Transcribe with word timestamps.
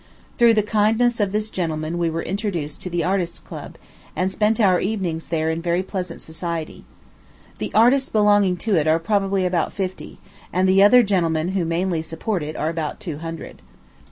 Through 0.39 0.55
the 0.55 0.63
kindness 0.63 1.19
of 1.19 1.31
this 1.31 1.51
gentleman 1.51 1.99
we 1.99 2.09
were 2.09 2.23
introduced 2.23 2.81
to 2.81 2.89
the 2.89 3.03
Artists' 3.03 3.39
Club, 3.39 3.75
and 4.15 4.31
spent 4.31 4.59
our 4.59 4.79
evenings 4.79 5.27
there 5.29 5.51
in 5.51 5.61
very 5.61 5.83
pleasant 5.83 6.21
society. 6.21 6.85
The 7.59 7.71
artists 7.75 8.09
belonging 8.09 8.57
to 8.65 8.75
it 8.77 8.87
are 8.87 8.97
probably 8.97 9.45
about 9.45 9.73
fifty, 9.73 10.17
and 10.51 10.67
the 10.67 10.81
other 10.81 11.03
gentlemen 11.03 11.49
who 11.49 11.65
mainly 11.65 12.01
support 12.01 12.41
it 12.41 12.55
are 12.57 12.69
about 12.69 12.99
two 12.99 13.19
hundred. 13.19 13.61